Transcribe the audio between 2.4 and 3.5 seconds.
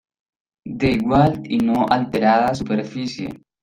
superficie.